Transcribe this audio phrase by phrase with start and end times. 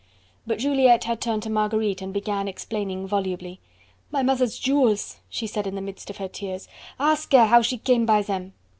[0.47, 3.59] But Juliette had turned to Marguerite and began explaining volubly:
[4.09, 6.67] "My mother's jewels!" she said in the midst of her tears,
[6.99, 8.53] "ask her how she came by them.